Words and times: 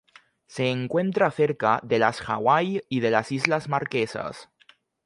Se 0.47 0.71
encuentra 0.71 1.29
cerca 1.29 1.79
de 1.83 1.99
las 1.99 2.27
Hawaii 2.27 2.81
y 2.89 3.01
de 3.01 3.11
las 3.11 3.31
Islas 3.31 3.69
Marquesas. 3.69 4.49